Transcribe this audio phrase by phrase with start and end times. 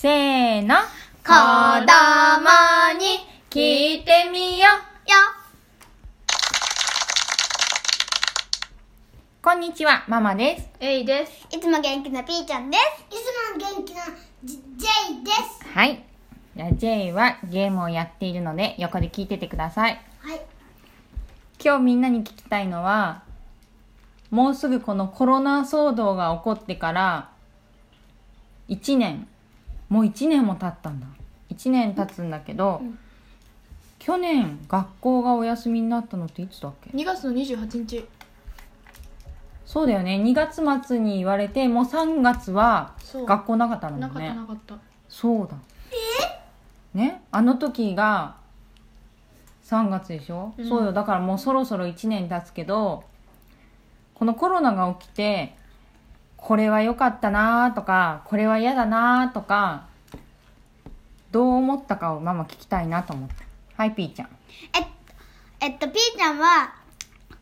[0.00, 0.76] せーの。
[0.76, 1.84] 子供
[2.98, 3.18] に
[3.50, 4.64] 聞いてみよ。
[4.64, 4.70] よ
[9.42, 10.70] こんにちは、ママです。
[10.80, 11.46] エイです。
[11.54, 12.78] いつも元気なピーちゃんで
[13.10, 14.04] すいつも元気な
[14.42, 16.02] ジジェイですはい。
[16.56, 20.00] じゃあ J はゲームをやっているので、横で聞いててください。
[20.20, 20.40] はい
[21.62, 23.22] 今日みんなに聞きたいのは、
[24.30, 27.30] もうすぐこのコロナ騒動が起こってから、
[28.70, 29.28] 1年。
[29.90, 31.06] もう1年も経ったんだ。
[31.50, 32.98] 1年経つんだけど、うん
[34.02, 38.08] 去年学校がお休みになったのっていつだっけ？2月の28日。
[39.66, 40.16] そうだよね。
[40.24, 42.94] 2月末に言われて、もう3月は
[43.26, 44.34] 学校なかったのなかったね。
[44.34, 44.78] なかった。
[45.06, 45.54] そうだ。
[46.94, 47.20] ね？
[47.30, 48.36] あの時が
[49.66, 50.94] 3月でしょ、うんそうよ。
[50.94, 53.04] だからもうそろそろ1年経つけど、
[54.14, 55.58] このコロナが起きて、
[56.40, 59.86] これは良かったなとか、これは嫌だなとか、
[61.30, 63.34] どう思ったかをママ聞きたいなと思って。
[63.76, 64.28] はい、ピーちゃん。
[64.74, 64.86] えっ
[65.62, 66.74] えっとピーちゃんは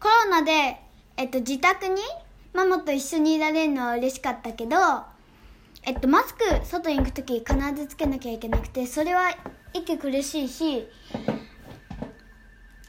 [0.00, 0.80] コロナで
[1.16, 2.00] えっと自宅に
[2.52, 4.76] ママと一緒にいられるのは嬉しかったけど
[5.84, 9.30] えっとマスク外に行く時必ずつけなきゃいけなくてそれは
[9.72, 10.88] 息苦しいし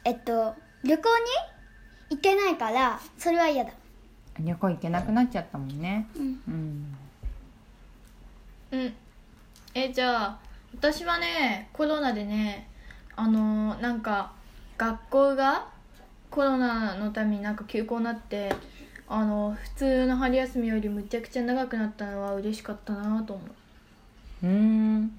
[0.03, 1.03] えっと旅行
[2.09, 3.71] に行けないからそれは嫌だ
[4.39, 6.07] 旅行行けなくなっちゃったもんね。
[6.15, 6.97] うんうん。
[8.71, 8.93] うん。
[9.73, 10.39] え、じゃあ、
[10.73, 12.69] 私はね、コロナでね、
[13.15, 14.33] あのーなんか、
[14.77, 15.67] 学校が
[16.29, 18.55] コロナのためになんか休校になって、
[19.07, 23.43] あの普通の春休みよりむちゃくちゃ長くなったのは嬉しかったなと思
[24.43, 24.45] う。
[24.45, 25.11] うーん。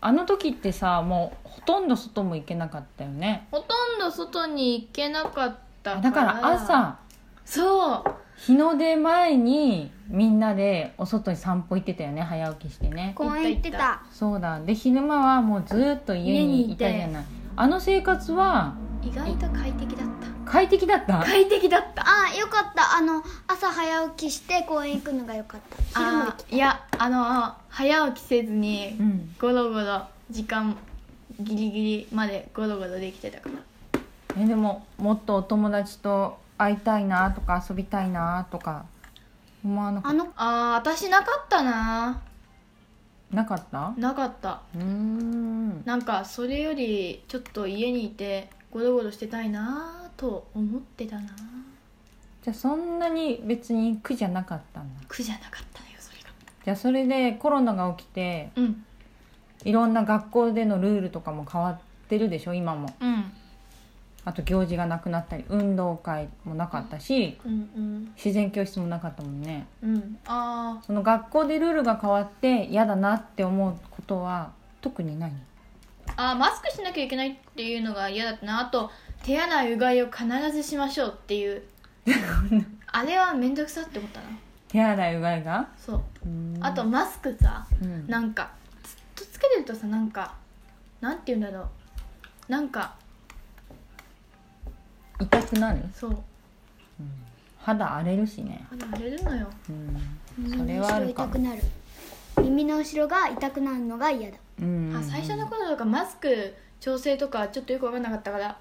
[0.00, 3.48] あの時ってさ、もうほとんど外も行けなかったよね。
[3.50, 3.64] ほと
[3.96, 6.00] んど外に行けなかったから。
[6.00, 6.98] だから朝、
[7.46, 8.10] そう。
[8.36, 12.20] 日の出前にみんなでお外に散歩行ってたよね。
[12.20, 13.12] 早起きしてね。
[13.14, 13.78] 公園行ってた。
[13.78, 14.60] たそうだ。
[14.60, 17.24] で昼間はもうずーっと家にいたじゃない。
[17.56, 20.08] あの生活は意外と快適だっ
[20.44, 20.50] た。
[20.50, 21.18] 快適だった？
[21.20, 22.04] 快適だった。
[22.06, 22.96] あよかった。
[22.96, 26.00] あの朝早起きして公園行くのがよかった。
[26.00, 29.34] 昼も行あいやあの早起きせずにうん。
[29.40, 30.76] ゴロゴロ時間
[31.40, 38.86] ギリギリまでゴロゴロできてたからえでももっとお友達と会いたいなとか遊びたいなとか
[39.64, 42.22] 思わなかっあのあー私なかったな。
[43.30, 43.92] なかった？
[43.98, 44.62] なかった。
[44.74, 45.82] うーん。
[45.84, 51.22] なんかそれよりちょっと家にいてゴロゴロしてたいなと思ってたな。
[52.42, 55.00] じゃあそんなに別に苦じゃなかったんだ？
[55.08, 56.28] 苦じゃなかったのよそれが。
[56.64, 58.84] じゃあそれでコロナが起きてうん。
[59.64, 61.78] いろんな学校でのルールとかも変わっ
[62.08, 62.94] てるでしょ今も？
[63.00, 63.32] うん
[64.26, 68.12] あと行事がなくなったり運動会もなかったしうんうん。
[68.16, 69.66] 自然教室もなかったもんね。
[69.82, 70.18] うん。
[70.26, 74.50] あその学校でルールが変わって嫌だなって思うことは
[74.82, 75.30] 特にない？
[75.30, 75.34] ー
[76.16, 78.60] あーマスクしなきゃいけないっていうのが嫌だったな。
[78.60, 78.90] あと
[79.22, 81.62] 手洗いうがいを必ずしましょうっていう。
[82.92, 84.26] あれは面倒くさって思ったな。
[84.68, 85.68] 手洗いうがいが？
[85.78, 86.02] そう。
[86.24, 86.58] うん。
[86.60, 88.06] あとマスクさうん。
[88.08, 88.50] なんか
[88.82, 90.34] ずっとつけてるとさなんか
[91.00, 91.60] なんて言うんだろ
[92.48, 92.52] う。
[92.52, 92.94] なんか
[95.20, 95.80] 痛くなる？
[95.94, 96.16] そう。
[97.58, 98.64] 肌荒れるしね。
[98.70, 99.48] 肌荒れるのよ。
[99.68, 100.50] うん。
[100.50, 101.32] そ耳の後ろれはあるかも。
[101.32, 101.62] 痛くなる。
[102.38, 104.36] 耳の後ろが痛くなるのが嫌だ。
[104.60, 104.94] うん。
[104.96, 108.58] あ最初の頃とかマスク調整とかちょっとよく分かんなかったから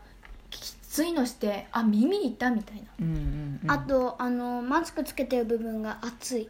[0.49, 2.83] きついのしてあ耳痛みたいな。
[3.01, 3.72] うんうんうん。
[3.72, 6.49] あとあのマスクつけてる部分が熱い。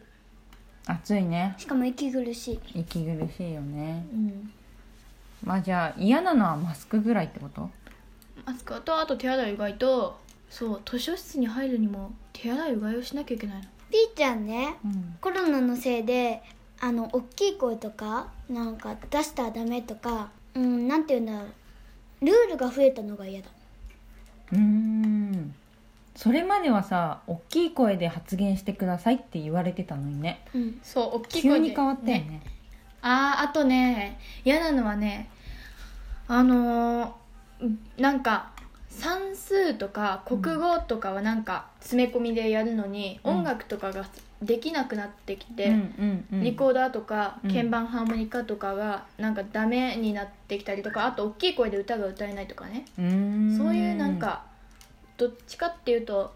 [0.85, 1.55] 暑いね。
[1.57, 2.79] しかも息苦しい。
[2.81, 4.05] 息苦しいよね。
[4.13, 4.51] うん。
[5.43, 7.69] まあじゃあ嫌なのはマスクぐらいってこと？
[8.45, 10.19] マスクとあと手洗いうがいと
[10.49, 13.63] そう図書室に入るにも手洗いうがいをしなきゃいけないの。
[13.91, 15.17] ピーちゃんねうん。
[15.21, 16.41] コロナのせいで
[16.79, 21.47] あの大きい声とかなんか出したらダメとかうんなんて言うんだろ
[22.21, 22.25] う。
[22.25, 23.47] ルールが増えたのが嫌だ。
[24.53, 25.55] うーん。
[26.15, 30.45] それまではさ大きい声で発言してくださいって言われてたのにね。
[30.53, 30.79] うん。
[30.83, 31.57] そう大きい声で。
[31.57, 32.41] 急に変わったよね。
[33.01, 35.29] あーあとね嫌なのはね
[36.27, 37.11] あのー
[37.97, 38.51] なんか
[38.89, 43.37] 算数とか国語とかはなんか詰め込みでやるのに、うん。
[43.39, 44.05] 音楽とかが
[44.41, 46.43] できなくなってきて、うんうんうん。
[46.43, 47.49] リコーダーとかうん。
[47.51, 52.85] 鍵盤ハーモニカとかがなんかダメになってきたりとかあと大きい声で歌が歌えないとかね。
[52.97, 53.57] うーん。
[53.57, 54.43] そういうなんか
[55.17, 56.33] どっちかっていうと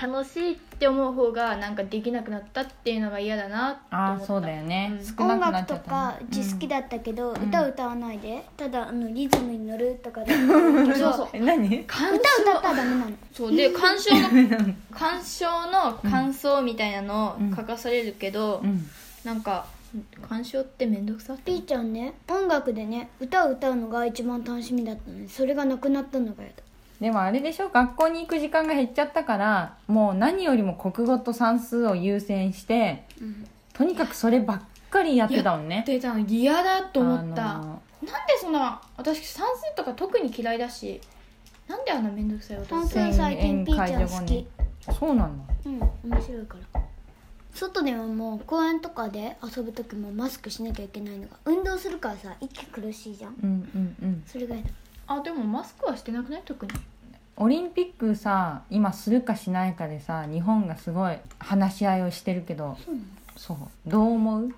[0.00, 4.12] 楽しいって思う方がなんかできなくなったっていうのが嫌だなって思った。
[4.12, 5.04] ああそうだよね、うん。
[5.04, 7.48] 少な音楽とくなっちゃったかねうち好きだったけど、ん。
[7.48, 8.44] 歌歌わないで。
[8.56, 10.34] ただあのリズムに乗るとかで。
[10.34, 11.28] 歌そうそう。
[11.34, 11.84] え何？
[11.84, 13.12] 鑑賞歌ったらダメなの。
[13.32, 13.54] そう。
[13.54, 18.86] で鑑賞の 鑑賞の感想みたいなのを書かされるけど、うん。
[19.24, 19.66] なんか
[20.28, 26.62] 鑑賞って面倒くさってピーちゃんね音楽でね歌を歌うのが一番楽しみだったのにそれがなくなったのがやだ
[27.00, 27.70] でもあれでしょ？
[27.70, 33.46] 学校に行く時間が減っちゃったからもう何よりも国語と算数を優先してうん。
[33.72, 35.84] とにかくそればっかりやってたもんね。
[35.86, 36.12] 出た。
[36.12, 41.00] の嫌だと思った、あのなんでそんな私算数とか特に嫌いだし
[41.66, 44.46] なんであんな面倒くさい算私数最近ピーちゃん好き。
[44.98, 45.30] そうなの
[45.64, 45.80] うん
[46.10, 46.82] 面白いから。
[47.54, 53.34] 外でももう公園とかで遊ぶ時もマスクしなきゃいけないのが運動するからさ息苦しいじゃん。
[53.42, 54.22] うんうんうん。
[54.26, 54.68] それがやだ。
[55.06, 56.42] あでもマスクはしてなくない？
[56.44, 56.72] 特に
[57.42, 62.76] オリンピックさ今するかしないかでさ日本がすごい話し合いをしてるけど
[63.36, 63.56] そう
[63.90, 64.54] どう思う？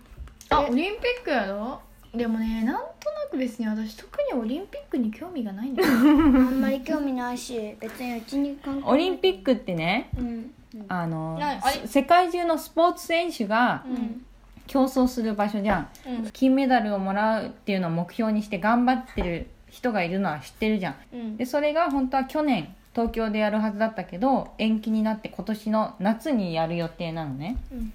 [0.50, 1.80] あオリンピックやろ？
[2.12, 2.86] でもねなんとな
[3.30, 5.88] く別に私特にオリンピックに興味がないんだよ。
[5.94, 10.26] あんまり興味ないし別にうちに関係オリンピックってねうん。
[10.26, 10.50] うん
[10.88, 14.24] あのなあれ世界中のスポーツ選手がうん。
[14.68, 15.88] 競争する場所じゃん。
[16.06, 16.30] うん。
[16.32, 20.96] 金メダルをもらうっていうのを目標にして頑張ってる人がいるのは知ってるじゃん。
[21.14, 21.36] うん。
[21.38, 27.56] でそれが本当は去年東京でやるはずだったけど延期になって今年の夏にやる予定なのね。
[27.72, 27.92] うん。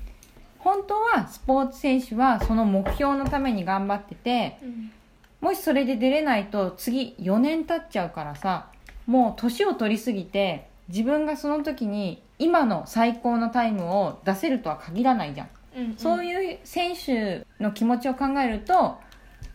[0.57, 4.91] 本当はスポーツ選手はその目標のために頑張っててうん。
[5.39, 8.71] もしそれで出れないと次4年経っちゃうからさ
[9.05, 15.95] もう年を取りすぎて自分がその時に今の最高のタイムを出せるとは限らないじゃん、うん。
[15.95, 18.97] そういう選手の気持ちを考えると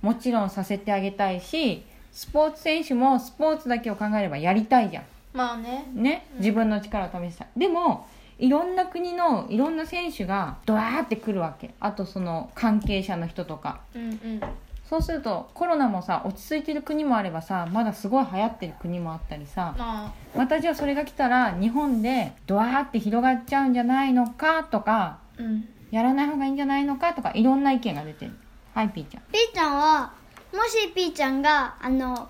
[0.02, 5.04] もちろんさせてあげたいしスポーツ選手もスポーツだけを考えればやりたいじゃん。
[5.32, 5.86] まあね。
[5.94, 6.26] ね？
[6.38, 7.46] 自分の力を試した。
[7.46, 8.06] いでも
[8.38, 11.74] いろんな国のいろんな選手がドワーってくるわけ。
[11.80, 13.80] あとその関係者の人とか。
[13.94, 14.40] うんうん。
[14.88, 19.74] そうするとコロナもさ落ち着いてる国もあればさまだすごい流行ってる国もあったりさ。
[19.78, 24.64] ままたじゃあそれが来たら日本でドワーって広がっちゃうんじゃないのか？
[24.64, 25.66] とかあうん。
[25.90, 27.14] やらない方がいいんじゃないのか？
[27.14, 28.32] とかいろんな意見が出てる。
[28.74, 29.22] はいピーちゃん。
[29.32, 30.12] ピーちゃんは
[30.52, 32.28] もしピーちゃんがあの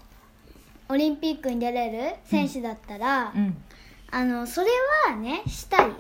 [0.88, 3.56] オリンピックに出れる選手だったら、うん。
[4.10, 4.68] あのそれ
[5.08, 5.90] はねしたい。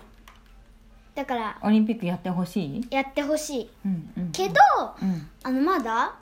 [1.14, 2.86] だからオリンピックやってほしい？
[2.90, 3.70] やってほしい。
[3.84, 4.54] うんうんけど、
[5.00, 5.28] うん。
[5.42, 6.14] あのまだ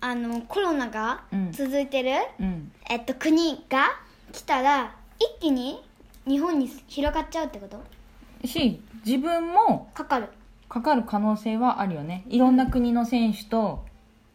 [0.00, 1.52] あのコロナがうん。
[1.52, 2.72] 続いてる、うん。
[2.88, 3.90] えっと、国が
[4.32, 5.82] 来たら一気に
[6.26, 8.46] 日本に広がっちゃうってこと？
[8.46, 10.28] し自分もかかる。
[10.68, 12.24] かかる可能性はあるよね。
[12.28, 13.84] いろんな国の選手と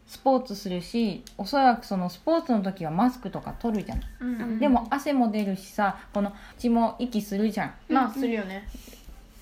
[0.06, 4.58] スポーツするしおそらくそのスポーツの時はマスクとか取るじゃん、うん。
[4.58, 7.74] でも汗も出るしさこの血も息するじゃん。
[7.88, 8.68] まあするよね。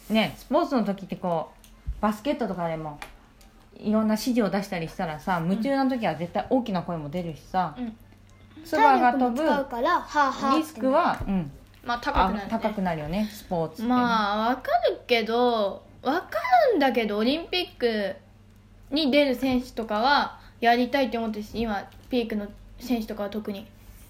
[0.08, 1.50] ねスポーツの時ってこ
[1.98, 2.98] うバスケットとかでも
[3.76, 7.96] いろんな指示を出したりしたらさ夢中な時は絶対大きな声も出るしさ、うん。
[8.64, 9.42] ツバが飛ぶ
[10.56, 11.50] リスクは、うん、
[11.84, 16.28] まあ高あくなる、ね、高くなるよねスポーツってね、まあわかるけどわか
[16.70, 18.16] るんだけどオリンピック
[18.90, 22.46] に出る選手とかはやりたいって思ってるし今ピークの
[22.78, 23.66] 選手とかは特に。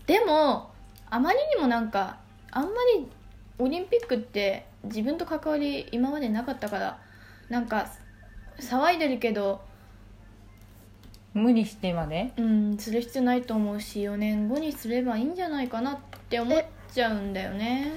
[0.06, 0.71] でも
[1.11, 2.19] あまりにもなんか
[2.51, 3.06] あんまり
[3.59, 6.99] オリンピックって自分と関わり今までなかったから
[7.49, 7.87] なんか
[8.59, 9.61] 騒いでるけど
[11.33, 12.33] 無理してまで？
[12.37, 15.99] うんする必要ないと思うし4年後にすればいいんじゃないかなっ
[16.29, 17.91] て思っちゃうんだよね。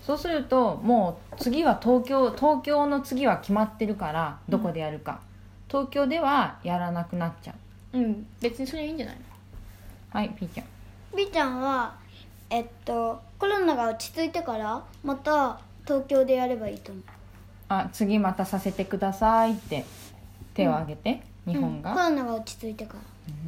[0.00, 5.20] そうするともう次は東京東京の次は決まってるからどこでやるか、
[5.68, 7.54] 東京ではやらなくなっちゃう
[7.94, 8.26] うん。
[8.40, 9.22] 別にそれいいんじゃないの？
[10.10, 10.66] はいピーちゃん。
[11.16, 11.94] ピーちゃんは
[12.50, 17.04] えっとコロナが落ち着いてからまた東京でやればいいと思う。
[17.68, 19.84] あ次またさせてくださいって
[20.54, 21.82] 手を挙げて、日本うん。
[21.82, 23.00] コが、ロナが落ち着いてから。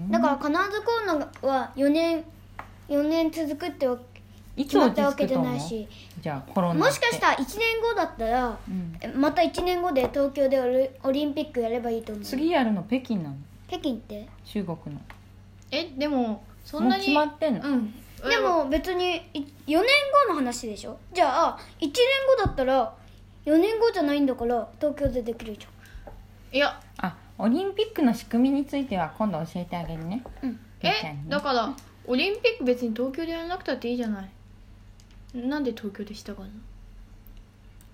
[0.03, 0.11] うん。
[0.11, 2.25] だから必ずコロナは4年
[2.89, 3.99] 4年続くってわ
[4.57, 5.87] いつ決まったわけじゃないし
[6.23, 8.97] じゃあコロナもしかしたら1年後だったらうん。
[9.01, 12.25] えまた1年後で東京でオリオリンピックやればいいと思う。
[12.25, 13.37] 次やるの北京なの？
[13.69, 14.29] 北京って？
[14.45, 15.01] 中国の。
[15.71, 17.13] えでもそんなに？
[17.13, 17.95] もう決まってんの、うん。
[18.29, 19.83] でも別にい4年
[20.29, 20.99] 後の話でしょ？
[21.13, 21.93] じゃあ1年
[22.39, 22.95] 後だったら
[23.45, 25.67] 4年後じゃないんだから東京でできるじ
[26.53, 26.81] いや。
[26.99, 30.23] あオリンピックの仕組みについては今度教えてあげるね。
[30.43, 30.61] ゃんうん。
[30.81, 31.23] ピーちゃんに。
[31.27, 31.75] えだから
[32.07, 34.23] オリンピック別に東京でやらなくたっていいじゃな
[35.35, 35.39] い？
[35.39, 36.49] なんで東京でしたかの？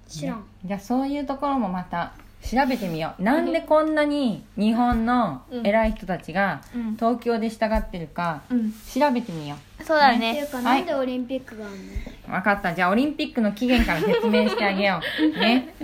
[0.08, 0.44] 知らん、ね。
[0.66, 2.12] じゃあそういうところもまた
[2.42, 3.22] 調べてみよう。
[3.22, 6.96] なんでこんなに日本の偉い人たちがうん。
[6.96, 8.72] 東京で従ってるかうん。
[8.72, 10.64] 調べてみよそうだっていうかはい。
[10.64, 12.74] なんでオリンピックがあるの、う分かった。
[12.74, 15.38] じゃあオリンピックの起源から説明してあげよう。
[15.40, 15.74] ね。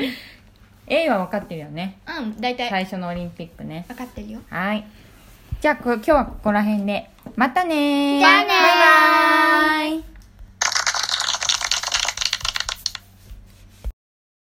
[0.88, 1.98] A は分かってるよね。
[2.06, 2.68] うん大体。
[2.68, 3.84] 最初のオリンピックね。
[3.88, 4.40] 分かってるよ。
[4.50, 4.84] はい。
[5.60, 7.10] じゃあこ今日はここら辺で。
[7.36, 8.18] またねー。
[8.18, 8.48] じゃあねー。
[8.48, 10.17] バイバーイ